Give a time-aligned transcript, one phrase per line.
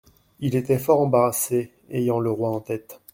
[0.39, 2.99] Il était fort embarrassé, ayant le roi en tête.